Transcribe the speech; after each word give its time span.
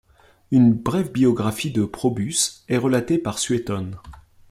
Une 0.49 0.73
brève 0.73 1.11
biographie 1.11 1.69
de 1.69 1.85
Probus 1.85 2.63
est 2.67 2.77
relatée 2.79 3.19
par 3.19 3.37
Suétone. 3.37 3.97